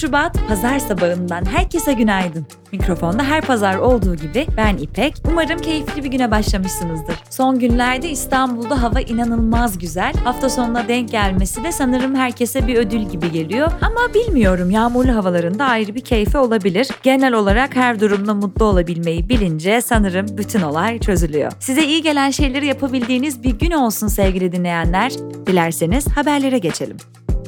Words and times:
Şubat 0.00 0.48
pazar 0.48 0.78
sabahından 0.78 1.44
herkese 1.44 1.92
günaydın. 1.92 2.46
Mikrofonda 2.72 3.24
her 3.24 3.40
pazar 3.40 3.76
olduğu 3.76 4.14
gibi 4.14 4.46
ben 4.56 4.76
İpek. 4.76 5.14
Umarım 5.30 5.58
keyifli 5.58 6.04
bir 6.04 6.08
güne 6.08 6.30
başlamışsınızdır. 6.30 7.14
Son 7.30 7.58
günlerde 7.58 8.10
İstanbul'da 8.10 8.82
hava 8.82 9.00
inanılmaz 9.00 9.78
güzel. 9.78 10.12
Hafta 10.24 10.48
sonuna 10.48 10.88
denk 10.88 11.10
gelmesi 11.10 11.64
de 11.64 11.72
sanırım 11.72 12.14
herkese 12.14 12.66
bir 12.66 12.76
ödül 12.76 13.00
gibi 13.00 13.32
geliyor. 13.32 13.72
Ama 13.80 14.14
bilmiyorum 14.14 14.70
yağmurlu 14.70 15.14
havalarında 15.14 15.64
ayrı 15.64 15.94
bir 15.94 16.04
keyfi 16.04 16.38
olabilir. 16.38 16.88
Genel 17.02 17.32
olarak 17.32 17.76
her 17.76 18.00
durumda 18.00 18.34
mutlu 18.34 18.64
olabilmeyi 18.64 19.28
bilince 19.28 19.80
sanırım 19.80 20.26
bütün 20.38 20.60
olay 20.60 20.98
çözülüyor. 20.98 21.52
Size 21.60 21.84
iyi 21.84 22.02
gelen 22.02 22.30
şeyleri 22.30 22.66
yapabildiğiniz 22.66 23.42
bir 23.42 23.58
gün 23.58 23.70
olsun 23.70 24.08
sevgili 24.08 24.52
dinleyenler. 24.52 25.12
Dilerseniz 25.46 26.08
haberlere 26.08 26.58
geçelim. 26.58 26.96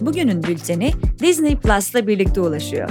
Bugünün 0.01 0.43
bülteni 0.43 0.93
Disney 1.23 1.57
Plus'la 1.57 2.07
birlikte 2.07 2.41
ulaşıyor. 2.41 2.91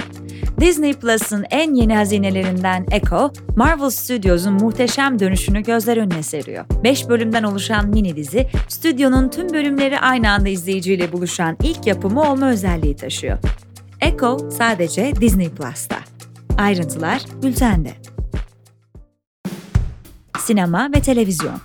Disney 0.60 0.92
Plus'ın 0.92 1.44
en 1.50 1.74
yeni 1.74 1.96
hazinelerinden 1.96 2.86
Echo, 2.90 3.32
Marvel 3.56 3.90
Studios'un 3.90 4.52
muhteşem 4.52 5.18
dönüşünü 5.18 5.62
gözler 5.62 5.96
önüne 5.96 6.22
seriyor. 6.22 6.64
5 6.84 7.08
bölümden 7.08 7.42
oluşan 7.42 7.88
mini 7.88 8.16
dizi, 8.16 8.46
stüdyonun 8.68 9.28
tüm 9.28 9.48
bölümleri 9.52 10.00
aynı 10.00 10.30
anda 10.30 10.48
izleyiciyle 10.48 11.12
buluşan 11.12 11.56
ilk 11.62 11.86
yapımı 11.86 12.22
olma 12.22 12.50
özelliği 12.50 12.96
taşıyor. 12.96 13.38
Echo 14.00 14.50
sadece 14.50 15.12
Disney 15.20 15.48
Plus'ta. 15.48 15.96
Ayrıntılar 16.58 17.22
bültende. 17.42 17.90
Sinema 20.38 20.90
ve 20.96 21.00
televizyon 21.00 21.60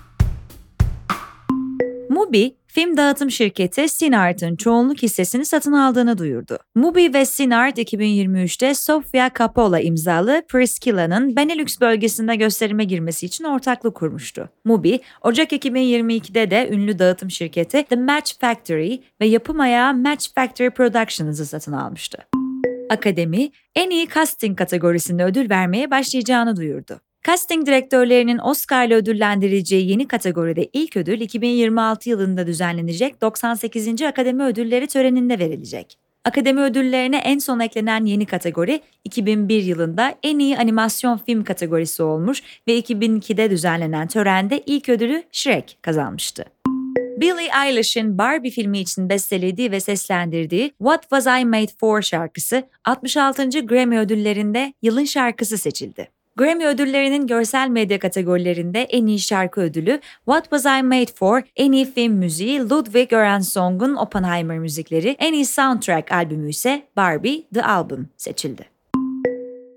Mubi, 2.09 2.55
film 2.75 2.97
dağıtım 2.97 3.31
şirketi 3.31 3.89
Sinart'ın 3.89 4.55
çoğunluk 4.55 5.03
hissesini 5.03 5.45
satın 5.45 5.71
aldığını 5.71 6.17
duyurdu. 6.17 6.59
Mubi 6.75 7.13
ve 7.13 7.25
Sinart 7.25 7.77
2023'te 7.77 8.73
Sofia 8.73 9.29
Coppola 9.37 9.79
imzalı 9.79 10.43
Priscilla'nın 10.47 11.35
Benelux 11.35 11.81
bölgesinde 11.81 12.35
gösterime 12.35 12.83
girmesi 12.83 13.25
için 13.25 13.43
ortaklık 13.43 13.95
kurmuştu. 13.95 14.49
Mubi, 14.65 14.99
Ocak 15.21 15.51
2022'de 15.51 16.51
de 16.51 16.69
ünlü 16.71 16.99
dağıtım 16.99 17.31
şirketi 17.31 17.83
The 17.83 17.95
Match 17.95 18.31
Factory 18.39 18.97
ve 19.21 19.25
yapım 19.25 19.59
ayağı 19.59 19.93
Match 19.93 20.27
Factory 20.35 20.69
Productions'ı 20.69 21.45
satın 21.45 21.71
almıştı. 21.71 22.17
Akademi, 22.89 23.51
en 23.75 23.89
iyi 23.89 24.07
casting 24.09 24.57
kategorisinde 24.57 25.23
ödül 25.23 25.49
vermeye 25.49 25.91
başlayacağını 25.91 26.55
duyurdu. 26.55 26.99
Casting 27.27 27.67
direktörlerinin 27.67 28.37
Oscar 28.37 28.87
ile 28.87 28.95
ödüllendirileceği 28.95 29.89
yeni 29.89 30.07
kategoride 30.07 30.69
ilk 30.73 30.97
ödül 30.97 31.21
2026 31.21 32.09
yılında 32.09 32.47
düzenlenecek 32.47 33.21
98. 33.21 34.01
Akademi 34.01 34.43
Ödülleri 34.43 34.87
töreninde 34.87 35.39
verilecek. 35.39 35.97
Akademi 36.25 36.61
ödüllerine 36.61 37.17
en 37.17 37.39
son 37.39 37.59
eklenen 37.59 38.05
yeni 38.05 38.25
kategori 38.25 38.81
2001 39.03 39.63
yılında 39.63 40.15
en 40.23 40.39
iyi 40.39 40.57
animasyon 40.57 41.17
film 41.17 41.43
kategorisi 41.43 42.03
olmuş 42.03 42.43
ve 42.67 42.79
2002'de 42.79 43.49
düzenlenen 43.49 44.07
törende 44.07 44.63
ilk 44.65 44.89
ödülü 44.89 45.23
Shrek 45.31 45.77
kazanmıştı. 45.81 46.45
Billie 47.17 47.65
Eilish'in 47.65 48.17
Barbie 48.17 48.51
filmi 48.51 48.79
için 48.79 49.09
bestelediği 49.09 49.71
ve 49.71 49.79
seslendirdiği 49.79 50.73
What 50.77 51.01
Was 51.01 51.25
I 51.41 51.45
Made 51.45 51.71
For 51.79 52.01
şarkısı 52.01 52.63
66. 52.83 53.49
Grammy 53.49 53.99
ödüllerinde 53.99 54.73
yılın 54.81 55.05
şarkısı 55.05 55.57
seçildi. 55.57 56.15
Grammy 56.37 56.65
ödüllerinin 56.65 57.27
görsel 57.27 57.69
medya 57.69 57.99
kategorilerinde 57.99 58.81
en 58.81 59.05
iyi 59.05 59.19
şarkı 59.19 59.61
ödülü, 59.61 59.99
What 60.25 60.43
Was 60.43 60.65
I 60.65 60.83
Made 60.83 61.13
For, 61.15 61.41
en 61.55 61.71
iyi 61.71 61.93
film 61.93 62.13
müziği 62.13 62.59
Ludwig 62.59 63.09
Göranssong'un 63.09 63.95
Oppenheimer 63.95 64.59
müzikleri, 64.59 65.15
en 65.19 65.33
iyi 65.33 65.45
soundtrack 65.45 66.11
albümü 66.11 66.49
ise 66.49 66.83
Barbie 66.95 67.43
The 67.53 67.63
Album 67.63 68.07
seçildi. 68.17 68.65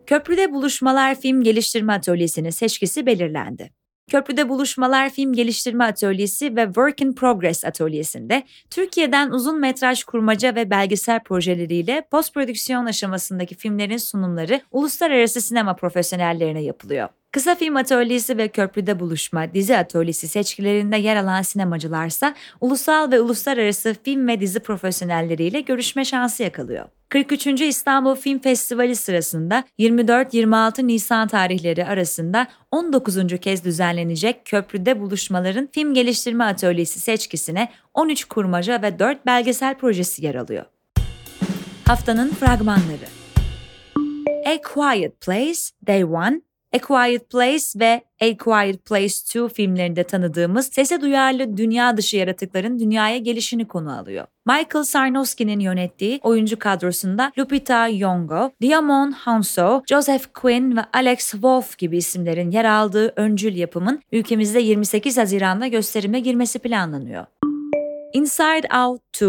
Köprüde 0.07 0.53
Buluşmalar 0.53 1.15
Film 1.15 1.43
Geliştirme 1.43 1.93
Atölyesi'nin 1.93 2.51
seçkisi 2.51 3.07
belirlendi. 3.07 3.78
Köprüde 4.09 4.49
Buluşmalar 4.49 5.11
Film 5.11 5.33
Geliştirme 5.33 5.85
Atölyesi 5.85 6.57
ve 6.57 6.65
Work 6.65 7.01
in 7.01 7.13
Progress 7.13 7.65
Atölyesi'nde 7.65 8.43
Türkiye'den 8.71 9.31
uzun 9.31 9.61
metraj 9.61 10.05
kurmaca 10.05 10.55
ve 10.55 10.71
belgesel 10.71 11.21
projeleriyle 11.21 12.03
post 12.11 12.35
prodüksiyon 12.35 12.87
aşamasındaki 12.87 13.55
filmlerin 13.55 13.97
sunumları 13.97 14.61
uluslararası 14.71 15.41
sinema 15.41 15.77
profesyonellerine 15.77 16.63
yapılıyor. 16.63 17.09
Kısa 17.33 17.55
Film 17.55 17.77
Atölyesi 17.77 18.39
ve 18.39 18.49
Köprüde 18.49 19.01
Buluşma 19.01 19.55
Dizi 19.55 19.77
Atölyesi 19.77 20.29
seçkilerinde 20.29 20.97
yer 20.97 21.17
alan 21.17 21.43
sinemacılarsa 21.43 22.35
ulusal 22.61 23.11
ve 23.13 23.21
uluslararası 23.21 23.97
film 24.03 24.29
ve 24.29 24.41
dizi 24.41 24.61
profesyonelleriyle 24.61 25.61
görüşme 25.61 26.05
şansı 26.05 26.43
yakalıyor. 26.43 26.98
43. 27.09 27.47
İstanbul 27.47 28.15
Film 28.15 28.39
Festivali 28.39 28.97
sırasında 28.97 29.65
24-26 29.79 30.87
Nisan 30.87 31.29
tarihleri 31.29 31.87
arasında 31.87 32.47
19. 32.71 33.41
kez 33.41 33.65
düzenlenecek 33.65 34.45
Köprüde 34.45 35.01
Buluşmaların 35.01 35.69
Film 35.73 35.95
Geliştirme 35.95 36.45
Atölyesi 36.45 37.01
seçkisine 37.01 37.69
13 37.95 38.25
kurmaca 38.25 38.83
ve 38.83 38.99
4 38.99 39.27
belgesel 39.27 39.75
projesi 39.75 40.27
yer 40.27 40.35
alıyor. 40.35 40.65
Haftanın 41.85 42.31
fragmanları 42.31 43.09
A 44.47 44.61
Quiet 44.75 45.21
Place, 45.21 45.61
Day 45.87 46.05
One, 46.05 46.41
A 46.75 46.79
Quiet 46.79 47.31
Place 47.31 47.65
ve 47.77 48.03
A 48.21 48.37
Quiet 48.37 48.85
Place 48.85 49.15
2 49.45 49.55
filmlerinde 49.55 50.05
tanıdığımız 50.05 50.71
sese 50.73 51.01
duyarlı 51.01 51.57
dünya 51.57 51.97
dışı 51.97 52.17
yaratıkların 52.17 52.79
dünyaya 52.79 53.19
gelişini 53.19 53.69
konu 53.69 53.99
alıyor. 53.99 54.27
Michael 54.47 54.85
Sarnowski'nin 54.85 55.61
yönettiği 55.61 56.21
oyuncu 56.23 56.59
kadrosunda 56.59 57.33
Lupita 57.39 57.87
Nyong'o, 57.87 58.51
Diamond 58.63 59.13
Hounsou, 59.13 59.83
Joseph 59.87 60.25
Quinn 60.35 60.77
ve 60.77 60.81
Alex 60.93 61.31
Wolff 61.31 61.79
gibi 61.79 61.97
isimlerin 61.97 62.51
yer 62.51 62.65
aldığı 62.65 63.13
öncül 63.17 63.57
yapımın 63.57 64.03
ülkemizde 64.13 64.61
28 64.61 65.19
Haziran'da 65.19 65.67
gösterime 65.67 66.21
girmesi 66.21 66.59
planlanıyor. 66.59 67.27
Inside 68.13 68.69
Out 68.79 69.01
2, 69.17 69.27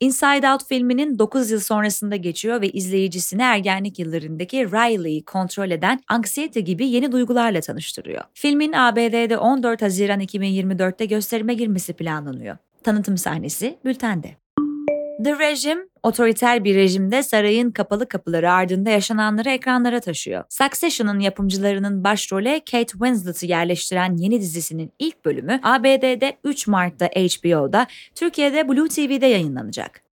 Inside 0.00 0.50
Out 0.50 0.68
filminin 0.68 1.18
9 1.18 1.50
yıl 1.50 1.60
sonrasında 1.60 2.16
geçiyor 2.16 2.60
ve 2.60 2.68
izleyicisini 2.68 3.42
ergenlik 3.42 3.98
yıllarındaki 3.98 4.66
Riley'i 4.66 5.24
kontrol 5.24 5.70
eden 5.70 6.00
anksiyete 6.08 6.60
gibi 6.60 6.88
yeni 6.88 7.12
duygularla 7.12 7.60
tanıştırıyor. 7.60 8.24
Filmin 8.34 8.72
ABD'de 8.72 9.38
14 9.38 9.82
Haziran 9.82 10.20
2024'te 10.20 11.04
gösterime 11.04 11.54
girmesi 11.54 11.92
planlanıyor. 11.92 12.56
Tanıtım 12.84 13.18
sahnesi 13.18 13.78
bültende. 13.84 14.39
The 15.24 15.38
Regime, 15.38 15.80
otoriter 16.02 16.64
bir 16.64 16.74
rejimde 16.74 17.22
sarayın 17.22 17.70
kapalı 17.70 18.08
kapıları 18.08 18.52
ardında 18.52 18.90
yaşananları 18.90 19.50
ekranlara 19.50 20.00
taşıyor. 20.00 20.44
Succession'ın 20.48 21.20
yapımcılarının 21.20 22.04
başrole 22.04 22.60
Kate 22.70 22.92
Winslet'ı 22.92 23.46
yerleştiren 23.46 24.16
yeni 24.16 24.40
dizisinin 24.40 24.92
ilk 24.98 25.24
bölümü 25.24 25.60
ABD'de 25.62 26.36
3 26.44 26.66
Mart'ta 26.66 27.06
HBO'da, 27.06 27.86
Türkiye'de 28.14 28.68
Blue 28.68 28.88
TV'de 28.88 29.26
yayınlanacak. 29.26 30.02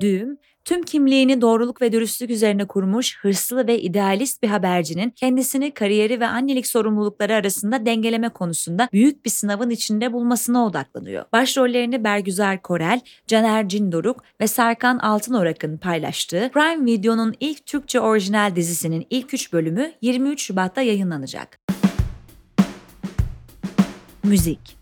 Düğüm, 0.00 0.38
tüm 0.68 0.82
kimliğini 0.82 1.40
doğruluk 1.40 1.82
ve 1.82 1.92
dürüstlük 1.92 2.30
üzerine 2.30 2.64
kurmuş 2.64 3.18
hırslı 3.18 3.66
ve 3.66 3.80
idealist 3.80 4.42
bir 4.42 4.48
habercinin 4.48 5.10
kendisini 5.10 5.74
kariyeri 5.74 6.20
ve 6.20 6.26
annelik 6.26 6.66
sorumlulukları 6.66 7.34
arasında 7.34 7.86
dengeleme 7.86 8.28
konusunda 8.28 8.88
büyük 8.92 9.24
bir 9.24 9.30
sınavın 9.30 9.70
içinde 9.70 10.12
bulmasına 10.12 10.66
odaklanıyor. 10.66 11.24
Başrollerini 11.32 12.04
Bergüzar 12.04 12.62
Korel, 12.62 13.00
Caner 13.26 13.68
Cindoruk 13.68 14.22
ve 14.40 14.46
Serkan 14.46 14.98
Altınorak'ın 14.98 15.78
paylaştığı 15.78 16.50
Prime 16.54 16.86
Video'nun 16.86 17.34
ilk 17.40 17.66
Türkçe 17.66 18.00
orijinal 18.00 18.56
dizisinin 18.56 19.06
ilk 19.10 19.34
3 19.34 19.52
bölümü 19.52 19.92
23 20.02 20.42
Şubat'ta 20.42 20.82
yayınlanacak. 20.82 21.58
Müzik 24.24 24.77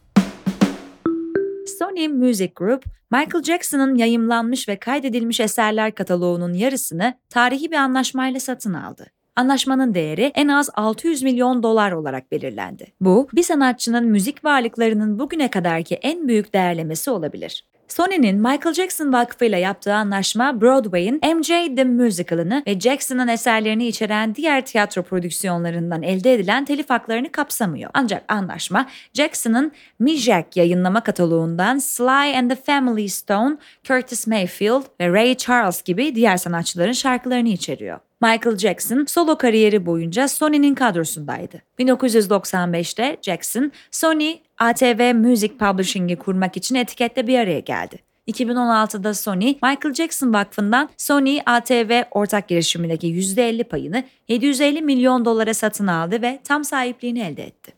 Sony 1.79 2.09
Music 2.09 2.53
Group, 2.57 2.85
Michael 3.11 3.43
Jackson'ın 3.43 3.95
yayımlanmış 3.95 4.69
ve 4.69 4.79
kaydedilmiş 4.79 5.41
eserler 5.41 5.95
kataloğunun 5.95 6.53
yarısını 6.53 7.15
tarihi 7.31 7.71
bir 7.71 7.77
anlaşmayla 7.77 8.41
satın 8.41 8.75
aldı. 8.75 9.07
Anlaşmanın 9.37 9.95
değeri 9.95 10.33
en 10.35 10.49
az 10.49 10.71
600 10.75 11.23
milyon 11.23 11.63
dolar 11.63 11.93
olarak 11.93 12.33
belirlendi. 12.33 12.93
Bu, 13.01 13.29
bir 13.33 13.43
sanatçının 13.43 14.07
müzik 14.07 14.45
varlıklarının 14.45 15.19
bugüne 15.19 15.51
kadarki 15.51 15.95
en 15.95 16.29
büyük 16.29 16.55
değerlemesi 16.55 17.11
olabilir. 17.11 17.67
Sony'nin 17.89 18.37
Michael 18.37 18.75
Jackson 18.75 19.13
Vakfı'yla 19.13 19.59
yaptığı 19.59 19.95
anlaşma 19.95 20.61
Broadway'in 20.61 21.37
MJ 21.37 21.49
The 21.49 21.85
Musical'ını 21.85 22.63
ve 22.67 22.81
Jackson'ın 22.81 23.29
eserlerini 23.29 23.87
içeren 23.87 24.35
diğer 24.35 24.67
tiyatro 24.67 25.03
prodüksiyonlarından 25.03 26.03
elde 26.03 26.35
edilen 26.35 26.65
telif 26.65 26.91
haklarını 26.91 27.33
kapsamıyor. 27.33 27.91
Ancak 27.95 28.25
anlaşma 28.29 28.87
Jackson'ın 29.15 29.73
Mijak 29.99 30.57
yayınlama 30.57 31.01
kataloğundan 31.01 31.79
Sly 31.79 32.39
and 32.39 32.51
the 32.51 32.57
Family 32.57 33.09
Stone, 33.09 33.57
Curtis 33.85 34.27
Mayfield 34.27 34.83
ve 35.01 35.13
Ray 35.13 35.35
Charles 35.35 35.83
gibi 35.83 36.15
diğer 36.15 36.37
sanatçıların 36.37 36.93
şarkılarını 36.93 37.49
içeriyor. 37.49 38.06
Michael 38.23 38.57
Jackson 38.57 39.05
solo 39.05 39.39
kariyeri 39.39 39.87
boyunca 39.87 40.29
Sony'nin 40.29 40.75
kadrosundaydı. 40.75 41.63
1995'te 41.79 43.17
Jackson, 43.23 43.73
Sony 43.91 44.37
ATV 44.59 45.15
Music 45.15 45.57
Publishing'i 45.57 46.17
kurmak 46.17 46.57
için 46.57 46.75
etikette 46.75 47.27
bir 47.27 47.39
araya 47.39 47.61
geldi. 47.61 47.99
2016'da 48.29 49.15
Sony, 49.15 49.47
Michael 49.47 49.95
Jackson 49.95 50.35
Vakfı'ndan 50.35 50.89
Sony 50.97 51.41
ATV 51.47 52.03
ortak 52.11 52.49
girişimindeki 52.49 53.07
%50 53.07 53.65
payını 53.65 54.05
750 54.29 54.83
milyon 54.83 55.25
dolara 55.25 55.55
satın 55.55 55.87
aldı 55.87 56.23
ve 56.23 56.41
tam 56.45 56.65
sahipliğini 56.65 57.21
elde 57.21 57.45
etti. 57.45 57.73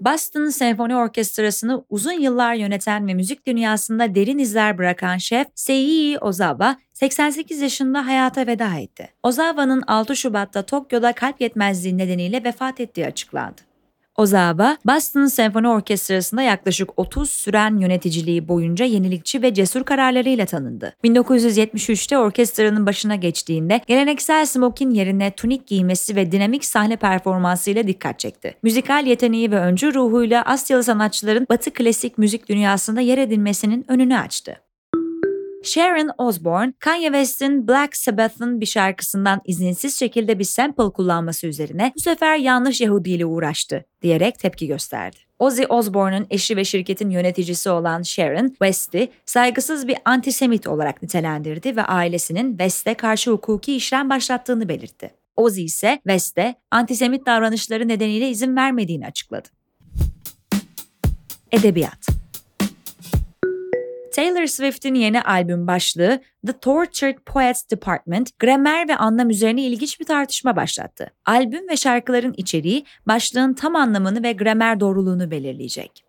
Boston 0.00 0.48
Senfoni 0.48 0.96
Orkestrası'nı 0.96 1.84
uzun 1.90 2.12
yıllar 2.12 2.54
yöneten 2.54 3.08
ve 3.08 3.14
müzik 3.14 3.46
dünyasında 3.46 4.14
derin 4.14 4.38
izler 4.38 4.78
bırakan 4.78 5.16
şef 5.16 5.46
Seiji 5.54 6.18
Ozawa 6.18 6.76
88 6.96 7.60
yaşında 7.60 8.06
hayata 8.06 8.46
veda 8.46 8.74
etti. 8.74 9.08
Ozawa'nın 9.22 9.82
6 9.86 10.16
Şubat'ta 10.16 10.62
Tokyo'da 10.62 11.12
kalp 11.12 11.40
yetmezliği 11.40 11.98
nedeniyle 11.98 12.44
vefat 12.44 12.80
ettiği 12.80 13.06
açıklandı. 13.06 13.60
Ozawa, 14.16 14.76
Boston 14.86 15.26
Senfoni 15.26 15.68
Orkestrası'nda 15.68 16.42
yaklaşık 16.42 16.98
30 16.98 17.30
süren 17.30 17.78
yöneticiliği 17.78 18.48
boyunca 18.48 18.84
yenilikçi 18.84 19.42
ve 19.42 19.54
cesur 19.54 19.84
kararlarıyla 19.84 20.46
tanındı. 20.46 20.94
1973'te 21.04 22.18
orkestranın 22.18 22.86
başına 22.86 23.16
geçtiğinde 23.16 23.80
geleneksel 23.86 24.46
smokin 24.46 24.90
yerine 24.90 25.30
tunik 25.30 25.66
giymesi 25.66 26.16
ve 26.16 26.32
dinamik 26.32 26.64
sahne 26.64 26.96
performansıyla 26.96 27.86
dikkat 27.86 28.18
çekti. 28.18 28.54
Müzikal 28.62 29.06
yeteneği 29.06 29.50
ve 29.50 29.60
öncü 29.60 29.94
ruhuyla 29.94 30.42
Asyalı 30.42 30.84
sanatçıların 30.84 31.46
Batı 31.50 31.72
klasik 31.72 32.18
müzik 32.18 32.48
dünyasında 32.48 33.00
yer 33.00 33.18
edilmesinin 33.18 33.84
önünü 33.88 34.18
açtı. 34.18 34.65
Sharon 35.66 36.10
Osbourne, 36.18 36.72
Kanye 36.78 37.06
West'in 37.06 37.68
Black 37.68 37.96
Sabbath'ın 37.96 38.60
bir 38.60 38.66
şarkısından 38.66 39.40
izinsiz 39.44 39.98
şekilde 39.98 40.38
bir 40.38 40.44
sample 40.44 40.92
kullanması 40.92 41.46
üzerine 41.46 41.92
bu 41.96 42.00
sefer 42.00 42.36
yanlış 42.36 42.80
Yahudi 42.80 43.10
ile 43.10 43.26
uğraştı 43.26 43.84
diyerek 44.02 44.38
tepki 44.38 44.66
gösterdi. 44.66 45.16
Ozzy 45.38 45.62
Osbourne'un 45.68 46.26
eşi 46.30 46.56
ve 46.56 46.64
şirketin 46.64 47.10
yöneticisi 47.10 47.70
olan 47.70 48.02
Sharon, 48.02 48.48
West'i 48.48 49.08
saygısız 49.26 49.88
bir 49.88 49.96
antisemit 50.04 50.66
olarak 50.66 51.02
nitelendirdi 51.02 51.76
ve 51.76 51.82
ailesinin 51.82 52.50
West'e 52.50 52.94
karşı 52.94 53.30
hukuki 53.30 53.76
işlem 53.76 54.10
başlattığını 54.10 54.68
belirtti. 54.68 55.10
Ozzy 55.36 55.64
ise 55.64 55.98
West'e 56.02 56.54
antisemit 56.70 57.26
davranışları 57.26 57.88
nedeniyle 57.88 58.30
izin 58.30 58.56
vermediğini 58.56 59.06
açıkladı. 59.06 59.48
Edebiyat 61.52 62.06
Taylor 64.16 64.46
Swift'in 64.46 64.94
yeni 64.94 65.22
albüm 65.22 65.66
başlığı 65.66 66.20
The 66.46 66.52
Tortured 66.52 67.18
Poets 67.26 67.70
Department, 67.70 68.38
gramer 68.38 68.88
ve 68.88 68.96
anlam 68.96 69.30
üzerine 69.30 69.62
ilginç 69.62 70.00
bir 70.00 70.04
tartışma 70.04 70.56
başlattı. 70.56 71.10
Albüm 71.26 71.68
ve 71.68 71.76
şarkıların 71.76 72.34
içeriği 72.36 72.84
başlığın 73.06 73.54
tam 73.54 73.76
anlamını 73.76 74.22
ve 74.22 74.32
gramer 74.32 74.80
doğruluğunu 74.80 75.30
belirleyecek. 75.30 76.04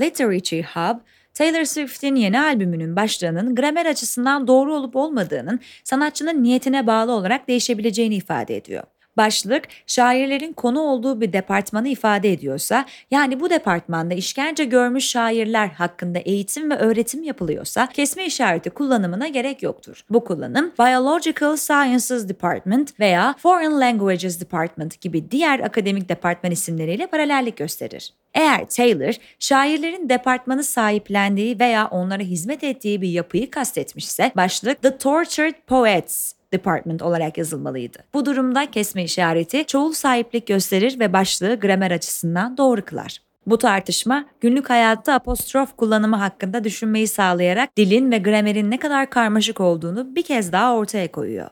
Literature 0.00 0.62
Hub, 0.62 0.98
Taylor 1.34 1.64
Swift'in 1.64 2.14
yeni 2.14 2.40
albümünün 2.40 2.96
başlığının 2.96 3.54
gramer 3.54 3.86
açısından 3.86 4.46
doğru 4.46 4.74
olup 4.74 4.96
olmadığının 4.96 5.60
sanatçının 5.84 6.42
niyetine 6.42 6.86
bağlı 6.86 7.12
olarak 7.12 7.48
değişebileceğini 7.48 8.14
ifade 8.14 8.56
ediyor. 8.56 8.82
Başlık 9.16 9.64
şairlerin 9.86 10.52
konu 10.52 10.80
olduğu 10.80 11.20
bir 11.20 11.32
departmanı 11.32 11.88
ifade 11.88 12.32
ediyorsa, 12.32 12.84
yani 13.10 13.40
bu 13.40 13.50
departmanda 13.50 14.14
işkence 14.14 14.64
görmüş 14.64 15.04
şairler 15.04 15.68
hakkında 15.68 16.18
eğitim 16.18 16.70
ve 16.70 16.76
öğretim 16.76 17.22
yapılıyorsa 17.22 17.86
kesme 17.86 18.26
işareti 18.26 18.70
kullanımına 18.70 19.28
gerek 19.28 19.62
yoktur. 19.62 20.04
Bu 20.10 20.24
kullanım 20.24 20.72
Biological 20.78 21.56
Sciences 21.56 22.28
Department 22.28 23.00
veya 23.00 23.34
Foreign 23.38 23.80
Languages 23.80 24.40
Department 24.40 25.00
gibi 25.00 25.30
diğer 25.30 25.60
akademik 25.60 26.08
departman 26.08 26.52
isimleriyle 26.52 27.06
paralellik 27.06 27.56
gösterir. 27.56 28.12
Eğer 28.34 28.68
Taylor, 28.68 29.14
şairlerin 29.38 30.08
departmanı 30.08 30.64
sahiplendiği 30.64 31.60
veya 31.60 31.88
onlara 31.88 32.22
hizmet 32.22 32.64
ettiği 32.64 33.02
bir 33.02 33.08
yapıyı 33.08 33.50
kastetmişse, 33.50 34.32
başlık 34.36 34.82
The 34.82 34.98
Tortured 34.98 35.54
Poets 35.66 36.32
Department 36.52 37.02
olarak 37.02 37.38
yazılmalıydı. 37.38 37.98
Bu 38.14 38.26
durumda 38.26 38.70
kesme 38.70 39.04
işareti 39.04 39.64
çoğul 39.66 39.92
sahiplik 39.92 40.46
gösterir 40.46 41.00
ve 41.00 41.12
başlığı 41.12 41.60
gramer 41.60 41.90
açısından 41.90 42.56
doğru 42.56 42.84
kılar. 42.84 43.18
Bu 43.46 43.58
tartışma 43.58 44.24
günlük 44.40 44.70
hayatta 44.70 45.14
apostrof 45.14 45.76
kullanımı 45.76 46.16
hakkında 46.16 46.64
düşünmeyi 46.64 47.08
sağlayarak 47.08 47.76
dilin 47.76 48.10
ve 48.10 48.18
gramerin 48.18 48.70
ne 48.70 48.78
kadar 48.78 49.10
karmaşık 49.10 49.60
olduğunu 49.60 50.16
bir 50.16 50.22
kez 50.22 50.52
daha 50.52 50.76
ortaya 50.76 51.12
koyuyor. 51.12 51.50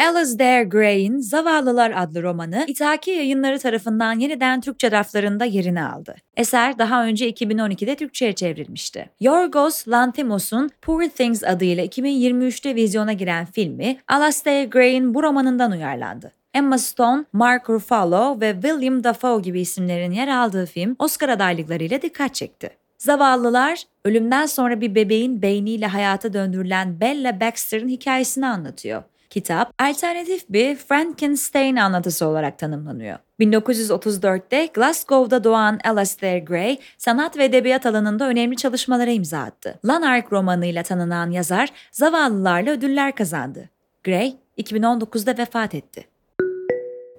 Alasdair 0.00 0.64
Gray'in 0.64 1.18
Zavallılar 1.18 1.92
adlı 1.96 2.22
romanı 2.22 2.64
İthaki 2.66 3.10
Yayınları 3.10 3.58
tarafından 3.58 4.18
yeniden 4.18 4.60
Türkçe 4.60 4.90
raflarında 4.90 5.44
yerini 5.44 5.82
aldı. 5.82 6.14
Eser 6.36 6.78
daha 6.78 7.04
önce 7.04 7.30
2012'de 7.30 7.96
Türkçe'ye 7.96 8.32
çevrilmişti. 8.32 9.10
Yorgos 9.20 9.88
Lanthimos'un 9.88 10.70
Poor 10.82 11.08
Things 11.08 11.44
adıyla 11.44 11.84
2023'te 11.84 12.74
vizyona 12.74 13.12
giren 13.12 13.46
filmi 13.46 13.96
Alasdair 14.08 14.70
Gray'in 14.70 15.14
bu 15.14 15.22
romanından 15.22 15.72
uyarlandı. 15.72 16.32
Emma 16.54 16.78
Stone, 16.78 17.24
Mark 17.32 17.70
Ruffalo 17.70 18.40
ve 18.40 18.52
William 18.52 19.04
Dafoe 19.04 19.42
gibi 19.42 19.60
isimlerin 19.60 20.12
yer 20.12 20.28
aldığı 20.28 20.66
film 20.66 20.96
Oscar 20.98 21.28
adaylıklarıyla 21.28 22.02
dikkat 22.02 22.34
çekti. 22.34 22.70
Zavallılar, 22.98 23.82
ölümden 24.04 24.46
sonra 24.46 24.80
bir 24.80 24.94
bebeğin 24.94 25.42
beyniyle 25.42 25.86
hayata 25.86 26.32
döndürülen 26.32 27.00
Bella 27.00 27.40
Baxter'ın 27.40 27.88
hikayesini 27.88 28.46
anlatıyor. 28.46 29.02
Kitap, 29.30 29.72
alternatif 29.78 30.44
bir 30.48 30.76
Frankenstein 30.76 31.76
anlatısı 31.76 32.26
olarak 32.26 32.58
tanımlanıyor. 32.58 33.18
1934'te 33.40 34.66
Glasgow'da 34.66 35.44
doğan 35.44 35.80
Alasdair 35.84 36.42
Gray, 36.42 36.78
sanat 36.98 37.38
ve 37.38 37.44
edebiyat 37.44 37.86
alanında 37.86 38.28
önemli 38.28 38.56
çalışmalara 38.56 39.10
imza 39.10 39.38
attı. 39.38 39.78
Lanark 39.84 40.32
romanıyla 40.32 40.82
tanınan 40.82 41.30
yazar, 41.30 41.68
zavallılarla 41.92 42.70
ödüller 42.70 43.14
kazandı. 43.14 43.70
Gray, 44.04 44.36
2019'da 44.58 45.38
vefat 45.38 45.74
etti. 45.74 46.04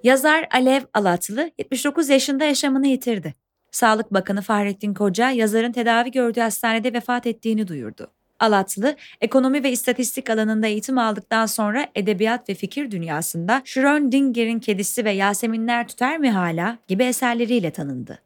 Yazar 0.03 0.47
Alev 0.51 0.81
Alatlı 0.93 1.51
79 1.57 2.09
yaşında 2.09 2.43
yaşamını 2.43 2.87
yitirdi. 2.87 3.33
Sağlık 3.71 4.13
Bakanı 4.13 4.41
Fahrettin 4.41 4.93
Koca 4.93 5.29
yazarın 5.29 5.71
tedavi 5.71 6.11
gördüğü 6.11 6.41
hastanede 6.41 6.93
vefat 6.93 7.27
ettiğini 7.27 7.67
duyurdu. 7.67 8.11
Alatlı, 8.39 8.95
ekonomi 9.21 9.63
ve 9.63 9.71
istatistik 9.71 10.29
alanında 10.29 10.67
eğitim 10.67 10.97
aldıktan 10.97 11.45
sonra 11.45 11.87
edebiyat 11.95 12.49
ve 12.49 12.53
fikir 12.53 12.91
dünyasında 12.91 13.61
Schrödinger'in 13.65 14.59
Kedisi 14.59 15.05
ve 15.05 15.11
Yaseminler 15.11 15.87
Tüter 15.87 16.19
mi 16.19 16.31
hala 16.31 16.77
gibi 16.87 17.03
eserleriyle 17.03 17.71
tanındı. 17.71 18.19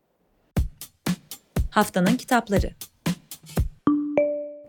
Haftanın 1.72 2.16
kitapları 2.18 2.70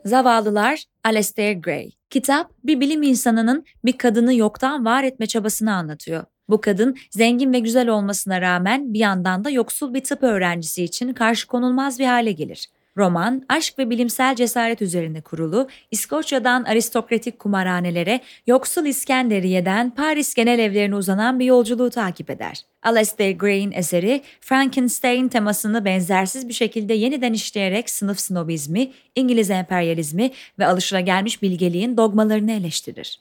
Zavallılar 0.05 0.85
Aleister 1.05 1.53
Gray 1.53 1.91
Kitap, 2.11 2.51
bir 2.65 2.81
bilim 2.81 3.03
insanının 3.03 3.65
bir 3.85 3.99
kadını 3.99 4.35
yoktan 4.35 4.85
var 4.85 5.05
etme 5.05 5.27
çabasını 5.27 5.75
anlatıyor. 5.75 6.25
Bu 6.49 6.61
kadın 6.61 6.97
zengin 7.11 7.53
ve 7.53 7.59
güzel 7.59 7.89
olmasına 7.89 8.41
rağmen 8.41 8.95
bir 8.95 8.99
yandan 8.99 9.45
da 9.45 9.51
yoksul 9.51 9.95
bir 9.95 10.05
tıp 10.05 10.23
öğrencisi 10.23 10.85
için 10.85 11.13
karşı 11.13 11.47
konulmaz 11.47 11.99
bir 11.99 12.07
hale 12.07 12.33
gelir. 12.33 12.69
Roman, 12.97 13.43
aşk 13.49 13.79
ve 13.79 13.91
bilimsel 13.91 14.37
cesaret 14.37 14.83
üzerine 14.83 15.21
kurulu, 15.21 15.69
İskoçya'dan 15.91 16.65
aristokratik 16.65 17.39
kumarhanelere, 17.39 18.21
yoksul 18.47 18.87
İskenderiye'den 18.87 19.91
Paris 19.91 20.35
genel 20.35 20.59
evlerine 20.59 20.95
uzanan 20.95 21.39
bir 21.39 21.45
yolculuğu 21.45 21.91
takip 21.91 22.31
eder. 22.31 22.63
Aleister 22.83 23.31
Gray'in 23.31 23.73
eseri, 23.73 24.23
Frankenstein 24.41 25.29
temasını 25.29 25.85
benzersiz 25.85 26.49
bir 26.49 26.55
şekilde 26.55 26.95
yeniden 26.95 27.33
işleyerek 27.33 27.91
sınıf 27.91 28.21
snobizmi, 28.21 28.91
İngiliz 29.17 29.51
emperyalizmi 29.51 30.31
ve 30.59 30.67
alışılagelmiş 30.67 31.43
bilgeliğin 31.43 31.97
dogmalarını 31.97 32.53
eleştirir. 32.53 33.21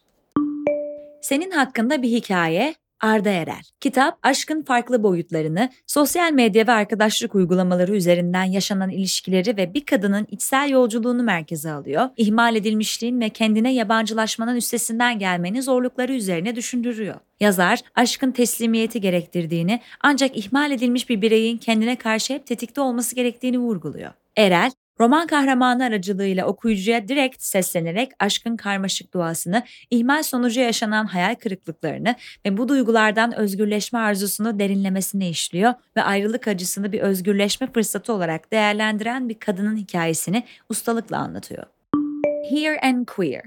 Senin 1.22 1.52
hakkında 1.52 2.02
bir 2.02 2.10
hikaye, 2.10 2.76
Arda 3.02 3.30
Erel. 3.30 3.62
Kitap, 3.80 4.20
aşkın 4.24 4.62
farklı 4.62 5.04
boyutlarını, 5.04 5.70
sosyal 5.88 6.32
medya 6.32 6.68
ve 6.68 6.72
arkadaşlık 6.72 7.36
uygulamaları 7.36 7.96
üzerinden 7.96 8.44
yaşanan 8.44 8.90
ilişkileri 8.90 9.58
ve 9.58 9.74
bir 9.74 9.86
kadının 9.86 10.28
içsel 10.32 10.70
yolculuğunu 10.70 11.24
merkeze 11.24 11.72
alıyor. 11.72 12.10
İhmal 12.18 12.56
edilmişliğin 12.56 13.22
ve 13.22 13.30
kendine 13.30 13.74
yabancılaşmanın 13.74 14.56
üstesinden 14.56 15.20
gelmenin 15.20 15.62
zorlukları 15.62 16.14
üzerine 16.14 16.56
düşündürüyor. 16.56 17.16
Yazar, 17.40 17.80
aşkın 17.96 18.32
teslimiyeti 18.32 19.02
gerektirdiğini 19.02 19.82
ancak 20.02 20.38
ihmal 20.38 20.72
edilmiş 20.72 21.10
bir 21.10 21.22
bireyin 21.22 21.58
kendine 21.58 21.96
karşı 21.96 22.34
hep 22.34 22.48
tetikte 22.48 22.82
olması 22.82 23.16
gerektiğini 23.16 23.60
vurguluyor. 23.60 24.12
Erel, 24.38 24.72
Roman 25.02 25.28
kahramanı 25.28 25.84
aracılığıyla 25.86 26.46
okuyucuya 26.46 27.08
direkt 27.08 27.42
seslenerek 27.42 28.12
aşkın 28.20 28.58
karmaşık 28.58 29.14
doğasını, 29.14 29.64
ihmal 29.90 30.24
sonucu 30.24 30.60
yaşanan 30.60 31.06
hayal 31.06 31.36
kırıklıklarını 31.36 32.16
ve 32.46 32.58
bu 32.58 32.68
duygulardan 32.68 33.36
özgürleşme 33.36 34.00
arzusunu 34.00 34.60
derinlemesine 34.60 35.30
işliyor 35.30 35.74
ve 35.98 36.02
ayrılık 36.02 36.48
acısını 36.48 36.92
bir 36.92 37.00
özgürleşme 37.00 37.72
fırsatı 37.72 38.14
olarak 38.14 38.52
değerlendiren 38.52 39.30
bir 39.30 39.40
kadının 39.40 39.76
hikayesini 39.76 40.44
ustalıkla 40.70 41.18
anlatıyor. 41.18 41.64
Here 42.50 42.80
and 42.82 43.06
Queer 43.06 43.44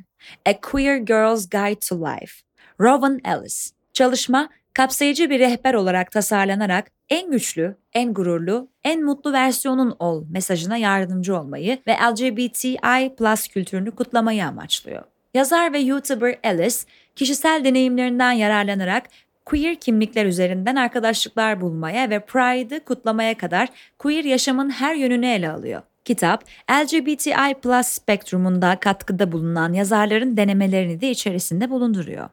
A 0.46 0.60
Queer 0.60 0.96
Girl's 0.96 1.50
Guide 1.50 1.80
to 1.88 1.96
Life 1.96 2.32
Rowan 2.80 3.20
Ellis 3.24 3.72
Çalışma 3.92 4.48
kapsayıcı 4.74 5.30
bir 5.30 5.40
rehber 5.40 5.74
olarak 5.74 6.10
tasarlanarak 6.10 6.90
en 7.08 7.30
güçlü, 7.30 7.76
en 7.92 8.14
gururlu, 8.14 8.68
en 8.84 9.04
mutlu 9.04 9.32
versiyonun 9.32 9.96
ol 9.98 10.24
mesajına 10.30 10.76
yardımcı 10.76 11.38
olmayı 11.38 11.78
ve 11.86 11.92
LGBTI 11.92 13.14
plus 13.16 13.48
kültürünü 13.48 13.90
kutlamayı 13.90 14.46
amaçlıyor. 14.46 15.02
Yazar 15.34 15.72
ve 15.72 15.78
YouTuber 15.78 16.38
Alice, 16.44 16.76
kişisel 17.16 17.64
deneyimlerinden 17.64 18.32
yararlanarak 18.32 19.04
queer 19.44 19.76
kimlikler 19.76 20.26
üzerinden 20.26 20.76
arkadaşlıklar 20.76 21.60
bulmaya 21.60 22.10
ve 22.10 22.20
Pride'ı 22.20 22.80
kutlamaya 22.84 23.36
kadar 23.36 23.68
queer 23.98 24.24
yaşamın 24.24 24.70
her 24.70 24.94
yönünü 24.94 25.26
ele 25.26 25.50
alıyor. 25.50 25.82
Kitap, 26.04 26.44
LGBTI 26.70 27.54
plus 27.62 27.86
spektrumunda 27.86 28.76
katkıda 28.76 29.32
bulunan 29.32 29.72
yazarların 29.72 30.36
denemelerini 30.36 31.00
de 31.00 31.10
içerisinde 31.10 31.70
bulunduruyor. 31.70 32.28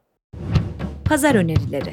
Pazar 1.05 1.35
önerileri 1.35 1.91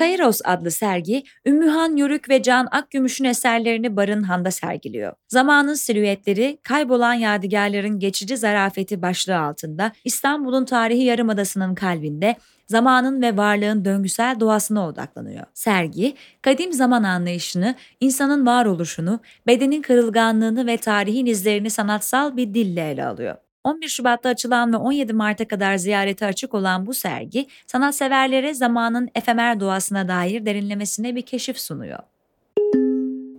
Kairos 0.00 0.40
adlı 0.44 0.70
sergi, 0.70 1.22
Ümmühan 1.46 1.96
Yörük 1.96 2.28
ve 2.28 2.42
Can 2.42 2.68
Akgümüş'ün 2.70 3.24
eserlerini 3.24 3.96
Barınhan'da 3.96 4.50
sergiliyor. 4.50 5.12
Zamanın 5.28 5.74
silüetleri, 5.74 6.58
kaybolan 6.62 7.14
yadigarların 7.14 7.98
geçici 7.98 8.36
zarafeti 8.36 9.02
başlığı 9.02 9.38
altında 9.38 9.92
İstanbul'un 10.04 10.64
tarihi 10.64 11.02
yarımadasının 11.02 11.74
kalbinde 11.74 12.36
zamanın 12.66 13.22
ve 13.22 13.36
varlığın 13.36 13.84
döngüsel 13.84 14.40
doğasına 14.40 14.88
odaklanıyor. 14.88 15.44
Sergi, 15.54 16.14
kadim 16.42 16.72
zaman 16.72 17.02
anlayışını, 17.02 17.74
insanın 18.00 18.46
varoluşunu, 18.46 19.20
bedenin 19.46 19.82
kırılganlığını 19.82 20.66
ve 20.66 20.76
tarihin 20.76 21.26
izlerini 21.26 21.70
sanatsal 21.70 22.36
bir 22.36 22.54
dille 22.54 22.90
ele 22.90 23.04
alıyor. 23.04 23.36
11 23.64 23.88
Şubat'ta 23.88 24.28
açılan 24.28 24.72
ve 24.72 24.76
17 24.76 25.12
Mart'a 25.12 25.48
kadar 25.48 25.76
ziyarete 25.76 26.26
açık 26.26 26.54
olan 26.54 26.86
bu 26.86 26.94
sergi, 26.94 27.46
sanatseverlere 27.66 28.54
zamanın 28.54 29.08
efemer 29.14 29.60
doğasına 29.60 30.08
dair 30.08 30.46
derinlemesine 30.46 31.16
bir 31.16 31.22
keşif 31.22 31.58
sunuyor. 31.58 31.98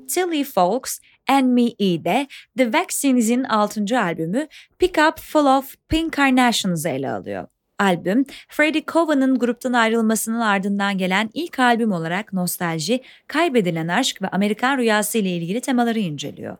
Tilly 0.08 0.44
Folks 0.44 1.00
and 1.28 1.46
Me 1.46 1.66
E'de 1.80 2.28
The 2.58 2.74
Vaccines'in 2.74 3.44
6. 3.44 4.00
albümü 4.00 4.48
Pick 4.80 4.98
Up 5.10 5.20
Full 5.20 5.46
of 5.46 5.76
Pink 5.90 6.18
Carnations'ı 6.18 6.90
ele 6.90 7.12
alıyor. 7.12 7.48
Albüm, 7.80 8.26
Freddie 8.48 8.84
Coven'ın 8.88 9.40
gruptan 9.40 9.74
ayrılmasının 9.74 10.40
ardından 10.40 10.98
gelen 10.98 11.30
ilk 11.34 11.60
albüm 11.60 11.92
olarak 11.92 12.34
nostalji, 12.34 13.02
kaybedilen 13.28 13.88
aşk 13.88 14.22
ve 14.22 14.28
Amerikan 14.28 14.78
rüyası 14.78 15.18
ile 15.18 15.30
ilgili 15.30 15.62
temaları 15.62 16.00
inceliyor. 16.00 16.58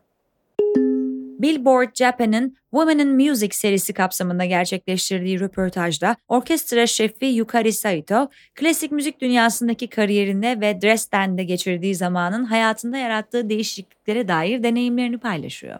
Billboard 1.42 1.94
Japan'ın 1.94 2.56
Women 2.70 2.98
in 2.98 3.08
Music 3.08 3.56
serisi 3.56 3.92
kapsamında 3.92 4.44
gerçekleştirdiği 4.44 5.40
röportajda 5.40 6.16
orkestra 6.28 6.86
şefi 6.86 7.26
Yukari 7.26 7.72
Saito, 7.72 8.28
klasik 8.54 8.92
müzik 8.92 9.20
dünyasındaki 9.20 9.88
kariyerinde 9.88 10.60
ve 10.60 10.82
Dresden'de 10.82 11.44
geçirdiği 11.44 11.94
zamanın 11.94 12.44
hayatında 12.44 12.98
yarattığı 12.98 13.48
değişikliklere 13.48 14.28
dair 14.28 14.62
deneyimlerini 14.62 15.18
paylaşıyor. 15.18 15.78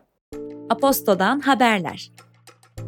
Aposto'dan 0.71 1.41
haberler. 1.41 2.11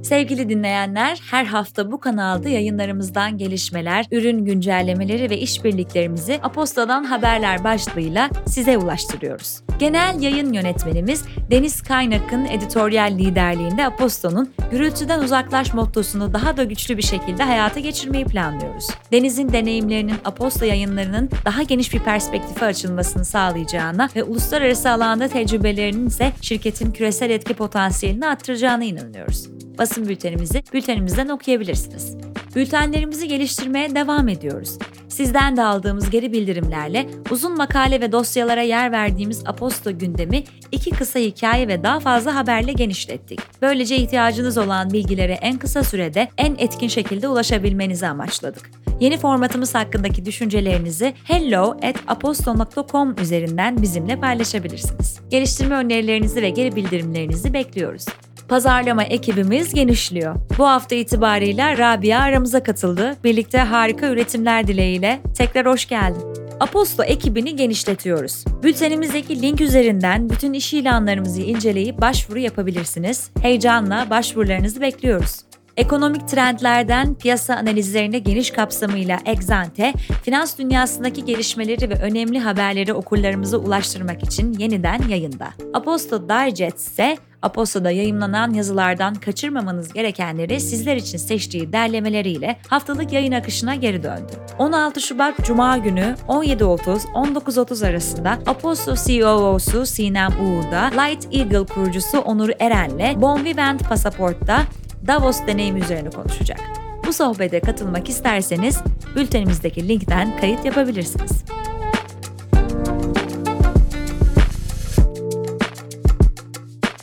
Sevgili 0.05 0.49
dinleyenler, 0.49 1.21
her 1.31 1.45
hafta 1.45 1.93
bu 1.93 2.01
kanalda 2.01 2.49
yayınlarımızdan 2.49 3.39
gelişmeler, 3.39 4.07
ürün 4.11 4.45
güncellemeleri 4.45 5.31
ve 5.31 5.39
işbirliklerimizi 5.39 6.41
Aposta'dan 6.43 7.05
haberler 7.05 7.65
başlığıyla 7.65 8.31
size 8.47 8.79
ulaştırıyoruz. 8.79 9.61
Genel 9.79 10.23
yayın 10.23 10.53
yönetmenimiz 10.53 11.25
Deniz 11.51 11.83
Kaynak'ın 11.83 12.45
editoryal 12.45 13.19
liderliğinde 13.19 13.87
Aposto'nun 13.87 14.51
gürültüden 14.71 15.23
uzaklaş 15.23 15.75
mottosunu 15.75 16.35
daha 16.35 16.57
da 16.57 16.65
güçlü 16.65 16.97
bir 16.97 17.03
şekilde 17.03 17.43
hayata 17.43 17.81
geçirmeyi 17.81 18.25
planlıyoruz. 18.25 18.89
Deniz'in 19.13 19.53
deneyimlerinin 19.53 20.17
Aposto 20.25 20.65
yayınlarının 20.65 21.31
daha 21.45 21.63
geniş 21.63 21.95
bir 21.95 22.01
perspektife 22.01 22.67
açılmasını 22.67 23.25
sağlayacağına 23.25 24.09
ve 24.17 24.23
uluslararası 24.23 24.91
alanda 24.91 25.29
tecrübelerinin 25.29 26.07
ise 26.07 26.33
şirketin 26.41 26.93
küresel 26.93 27.31
etki 27.31 27.55
potansiyelini 27.55 28.27
arttıracağına 28.27 28.85
inanıyoruz 28.85 29.54
basın 29.79 30.09
bültenimizi 30.09 30.63
bültenimizden 30.73 31.29
okuyabilirsiniz. 31.29 32.17
Bültenlerimizi 32.57 33.29
geliştirmeye 33.29 33.95
devam 33.95 34.29
ediyoruz. 34.29 34.79
Sizden 35.09 35.57
de 35.57 35.63
aldığımız 35.63 36.11
geri 36.11 36.33
bildirimlerle 36.33 37.07
uzun 37.31 37.57
makale 37.57 38.01
ve 38.01 38.13
dosyalara 38.13 38.63
yer 38.63 38.93
verdiğimiz 38.93 39.43
Aposto 39.47 39.99
gündemi 39.99 40.45
iki 40.73 40.91
kısa 40.91 41.19
hikaye 41.19 41.69
ve 41.69 41.83
daha 41.83 42.01
fazla 42.01 42.35
haberle 42.35 42.73
genişlettik. 42.73 43.41
Böylece 43.63 43.97
ihtiyacınız 43.97 44.59
olan 44.59 44.91
bilgilere 44.93 45.33
en 45.33 45.59
kısa 45.59 45.85
sürede 45.85 46.29
en 46.39 46.55
etkin 46.59 46.89
şekilde 46.89 47.29
ulaşabilmenizi 47.29 48.07
amaçladık. 48.07 48.71
Yeni 49.01 49.19
formatımız 49.19 49.75
hakkındaki 49.75 50.25
düşüncelerinizi 50.25 51.15
hello@aposto.com 51.25 53.17
üzerinden 53.19 53.83
bizimle 53.83 54.21
paylaşabilirsiniz. 54.21 55.21
Geliştirme 55.31 55.75
önerilerinizi 55.75 56.43
ve 56.43 56.51
geri 56.51 56.77
bildirimlerinizi 56.77 57.53
bekliyoruz. 57.53 58.07
Pazarlama 58.49 59.05
ekibimiz 59.05 59.75
genişliyor. 59.75 60.35
Bu 60.59 60.67
hafta 60.67 60.95
itibariyle 60.95 61.79
Rabia 61.79 62.21
aramıza 62.21 62.63
katıldı. 62.63 63.17
Birlikte 63.25 63.59
harika 63.59 64.07
üretimler 64.07 64.67
dileğiyle 64.67 65.21
tekrar 65.39 65.67
hoş 65.67 65.89
geldin. 65.89 66.23
Aposto 66.61 67.03
ekibini 67.03 67.57
genişletiyoruz. 67.57 68.45
Bültenimizdeki 68.63 69.43
link 69.43 69.61
üzerinden 69.61 70.31
bütün 70.31 70.53
iş 70.53 70.73
ilanlarımızı 70.73 71.41
inceleyip 71.41 72.01
başvuru 72.01 72.39
yapabilirsiniz. 72.39 73.31
Heyecanla 73.43 74.11
başvurularınızı 74.11 74.81
bekliyoruz. 74.81 75.45
Ekonomik 75.77 76.29
trendlerden 76.29 77.15
piyasa 77.15 77.55
analizlerine 77.55 78.19
geniş 78.19 78.51
kapsamıyla 78.51 79.19
Exante, 79.27 79.93
finans 80.23 80.59
dünyasındaki 80.59 81.25
gelişmeleri 81.25 81.91
ve 81.91 81.95
önemli 81.95 82.39
haberleri 82.39 82.95
okurlarımıza 82.95 83.57
ulaştırmak 83.57 84.23
için 84.23 84.53
yeniden 84.53 85.09
yayında. 85.09 85.49
Aposto 85.75 86.29
Digest 86.29 86.79
ise 86.79 87.17
Aposto'da 87.45 87.91
yayınlanan 87.91 88.53
yazılardan 88.53 89.15
kaçırmamanız 89.15 89.93
gerekenleri 89.93 90.61
sizler 90.61 90.97
için 90.97 91.19
seçtiği 91.19 91.73
derlemeleriyle 91.73 92.57
haftalık 92.69 93.13
yayın 93.13 93.33
akışına 93.33 93.75
geri 93.75 94.03
döndü. 94.03 94.33
16 94.59 95.01
Şubat 95.01 95.45
Cuma 95.45 95.79
günü 95.79 96.17
17.30-19.30 96.29 97.89
arasında 97.89 98.31
Aposto 98.47 98.95
COO'su 98.95 99.87
Sinem 99.87 100.31
Uğur'da, 100.31 101.03
Light 101.03 101.35
Eagle 101.35 101.67
kurucusu 101.67 102.19
Onur 102.19 102.51
Eren'le 102.61 103.21
Bon 103.21 103.45
Vivant 103.45 103.89
Pasaport'ta 103.89 104.63
Davos 105.07 105.47
deneyimi 105.47 105.81
üzerine 105.81 106.11
konuşacak. 106.11 106.61
Bu 107.07 107.13
sohbete 107.13 107.61
katılmak 107.61 108.09
isterseniz 108.09 108.81
bültenimizdeki 109.17 109.89
linkten 109.89 110.41
kayıt 110.41 110.65
yapabilirsiniz. 110.65 111.45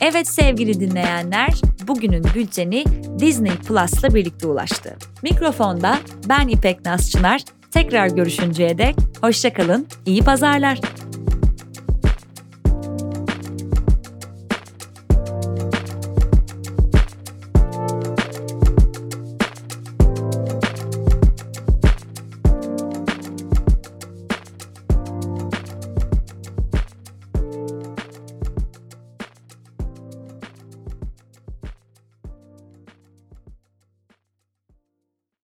Evet 0.04 0.28
sevgili 0.28 0.80
dinleyenler, 0.80 1.48
bugünün 1.88 2.24
bülteni 2.34 2.84
Disney 3.18 3.52
Plus'la 3.52 4.14
birlikte 4.14 4.46
ulaştı. 4.46 4.96
Mikrofonda 5.22 5.98
ben 6.28 6.48
İpek 6.48 6.84
Nasçınar. 6.84 7.42
Tekrar 7.70 8.06
görüşünceye 8.06 8.78
dek 8.78 8.94
hoşçakalın, 9.20 9.86
iyi 10.06 10.22
pazarlar. 10.22 10.80